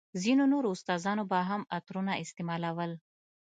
ځينو 0.23 0.43
نورو 0.53 0.73
استادانو 0.75 1.23
به 1.31 1.39
هم 1.49 1.61
عطرونه 1.75 2.11
استعمالول. 2.23 2.91